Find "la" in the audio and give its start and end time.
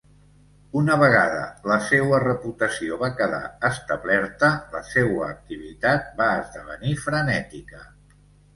1.71-1.77, 4.79-4.83